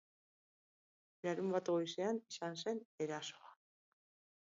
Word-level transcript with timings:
Larunbat 1.27 1.71
goizean 1.77 2.25
izan 2.35 2.61
zen 2.65 2.83
erasoa. 3.07 3.57